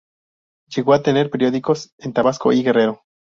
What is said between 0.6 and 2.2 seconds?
Llegó a tener periódicos en